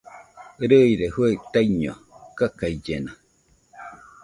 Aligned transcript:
Rɨire 0.71 1.05
juaɨ 1.13 1.33
taiño 1.53 1.93
kakaillena 2.37 3.11